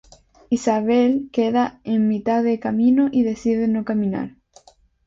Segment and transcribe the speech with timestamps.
[0.49, 4.31] Isabelle queda en mitad de camino y decide no caminar.